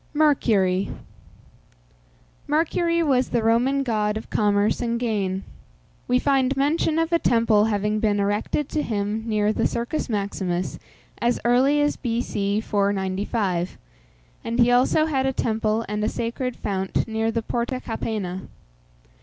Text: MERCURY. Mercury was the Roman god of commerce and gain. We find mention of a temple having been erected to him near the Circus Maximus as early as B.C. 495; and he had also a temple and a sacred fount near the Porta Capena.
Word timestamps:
MERCURY. 0.15 0.89
Mercury 2.47 3.03
was 3.03 3.29
the 3.29 3.43
Roman 3.43 3.83
god 3.83 4.17
of 4.17 4.31
commerce 4.31 4.81
and 4.81 4.99
gain. 4.99 5.43
We 6.07 6.17
find 6.17 6.57
mention 6.57 6.97
of 6.97 7.13
a 7.13 7.19
temple 7.19 7.65
having 7.65 7.99
been 7.99 8.19
erected 8.19 8.67
to 8.69 8.81
him 8.81 9.23
near 9.27 9.53
the 9.53 9.67
Circus 9.67 10.09
Maximus 10.09 10.79
as 11.21 11.39
early 11.45 11.79
as 11.81 11.97
B.C. 11.97 12.61
495; 12.61 13.77
and 14.43 14.57
he 14.57 14.69
had 14.69 14.75
also 14.75 15.05
a 15.05 15.31
temple 15.33 15.85
and 15.87 16.03
a 16.03 16.09
sacred 16.09 16.55
fount 16.55 17.07
near 17.07 17.29
the 17.29 17.43
Porta 17.43 17.79
Capena. 17.79 18.41